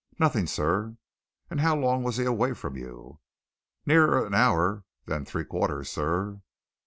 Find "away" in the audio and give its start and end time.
2.25-2.55